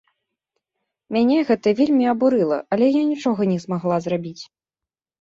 Мяне 1.17 1.37
гэта 1.51 1.75
вельмі 1.81 2.09
абурыла, 2.15 2.59
але 2.75 2.91
я 2.99 3.07
нічога 3.13 3.41
не 3.55 3.63
змагла 3.69 4.05
зрабіць. 4.11 4.39